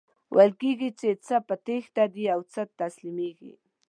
[0.35, 3.53] ویل کیږي چی څه په تیښته دي او څه تسلیمیږي.